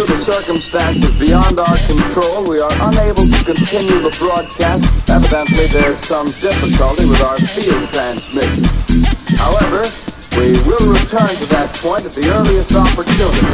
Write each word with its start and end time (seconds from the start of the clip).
Circumstances 0.00 1.20
beyond 1.20 1.58
our 1.58 1.76
control, 1.86 2.48
we 2.48 2.60
are 2.60 2.72
unable 2.88 3.26
to 3.28 3.44
continue 3.44 4.00
the 4.00 4.14
broadcast. 4.18 4.84
Evidently, 5.10 5.66
there's 5.66 6.00
some 6.06 6.26
difficulty 6.40 7.04
with 7.04 7.20
our 7.20 7.36
field 7.36 7.88
transmission. 7.92 8.64
However, 9.36 9.84
we 10.40 10.52
will 10.64 10.88
return 10.88 11.28
to 11.28 11.46
that 11.52 11.76
point 11.76 12.06
at 12.06 12.12
the 12.12 12.24
earliest 12.24 12.72
opportunity. 12.74 13.51